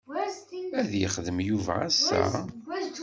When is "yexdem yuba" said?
1.01-1.73